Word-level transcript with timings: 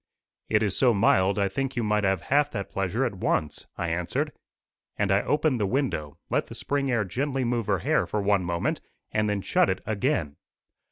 "It 0.49 0.63
is 0.63 0.75
so 0.75 0.95
mild, 0.95 1.37
I 1.37 1.47
think 1.47 1.75
you 1.75 1.83
might 1.83 2.03
have 2.05 2.21
half 2.21 2.49
that 2.53 2.71
pleasure 2.71 3.05
at 3.05 3.13
once," 3.13 3.67
I 3.77 3.89
answered.. 3.89 4.31
And 4.97 5.11
I 5.11 5.21
opened 5.21 5.59
the 5.59 5.67
window, 5.67 6.17
let 6.31 6.47
the 6.47 6.55
spring 6.55 6.89
air 6.89 7.03
gently 7.03 7.43
move 7.45 7.67
her 7.67 7.77
hair 7.85 8.07
for 8.07 8.19
one 8.19 8.43
moment, 8.43 8.81
and 9.11 9.29
then 9.29 9.43
shut 9.43 9.69
it 9.69 9.83
again. 9.85 10.37